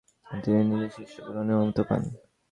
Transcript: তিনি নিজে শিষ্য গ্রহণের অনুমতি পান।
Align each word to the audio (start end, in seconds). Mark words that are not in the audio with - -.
তিনি 0.35 0.61
নিজে 0.69 0.87
শিষ্য 0.97 1.15
গ্রহণের 1.25 1.57
অনুমতি 1.57 1.83
পান। 1.89 2.01